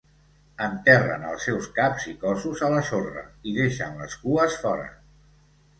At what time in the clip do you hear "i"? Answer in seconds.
2.13-2.15, 3.51-3.55